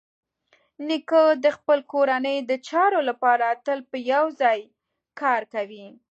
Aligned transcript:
نیکه 0.87 1.23
د 1.43 1.45
خپلې 1.57 1.83
کورنۍ 1.93 2.37
د 2.49 2.51
چارو 2.67 2.99
لپاره 3.09 3.47
تل 3.65 3.79
په 3.89 3.97
یوه 4.11 4.31
ځای 4.41 4.59
کار 5.21 5.41
کوي. 5.53 5.85